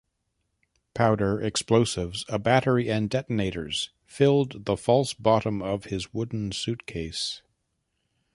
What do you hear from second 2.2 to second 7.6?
a battery and detonators filled the false bottom of his wooden suitcase.